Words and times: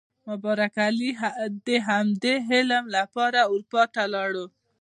مبارک 0.27 0.75
علي 0.87 1.09
د 1.67 1.69
همدې 1.89 2.35
علم 2.51 2.83
لپاره 2.97 3.39
اروپا 3.51 3.83
ته 3.93 4.03
لاړ. 4.13 4.33